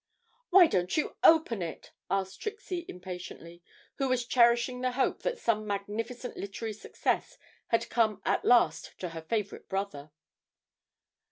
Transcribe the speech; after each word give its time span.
'Why 0.49 0.65
don't 0.65 0.97
you 0.97 1.15
open 1.23 1.61
it?' 1.61 1.91
asked 2.09 2.41
Trixie 2.41 2.85
impatiently, 2.89 3.61
who 3.97 4.07
was 4.09 4.25
cherishing 4.25 4.81
the 4.81 4.93
hope 4.93 5.21
that 5.21 5.37
some 5.37 5.67
magnificent 5.67 6.35
literary 6.35 6.73
success 6.73 7.37
had 7.67 7.87
come 7.89 8.19
at 8.25 8.43
last 8.43 8.97
to 8.99 9.09
her 9.09 9.21
favourite 9.21 9.69
brother. 9.69 10.09